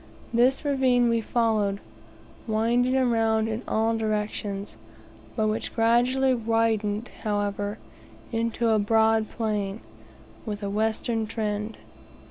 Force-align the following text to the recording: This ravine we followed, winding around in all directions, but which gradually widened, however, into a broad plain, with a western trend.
This 0.33 0.65
ravine 0.65 1.09
we 1.09 1.21
followed, 1.21 1.79
winding 2.47 2.97
around 2.97 3.47
in 3.47 3.61
all 3.67 3.95
directions, 3.95 4.75
but 5.35 5.47
which 5.47 5.75
gradually 5.75 6.33
widened, 6.33 7.11
however, 7.21 7.77
into 8.31 8.69
a 8.69 8.79
broad 8.79 9.27
plain, 9.29 9.79
with 10.43 10.63
a 10.63 10.71
western 10.71 11.27
trend. 11.27 11.77